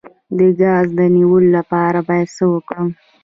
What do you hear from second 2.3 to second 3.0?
څه وکړم؟